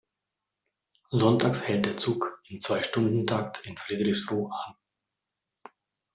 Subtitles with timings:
[1.11, 4.73] Sonntags hält der Zug, im Zweistundentakt in Friedrichsruh an.